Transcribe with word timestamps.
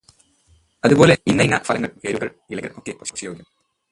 അതുപോലെ 0.83 1.17
ഇന്നയിന്ന 1.27 1.57
ഫലങ്ങൾ, 1.59 1.91
വേരുകൾ, 2.05 2.29
ഇലകൾ 2.49 2.71
ഒക്കെ 2.77 2.95
ഭക്ഷ്യയോഗ്യം. 3.01 3.47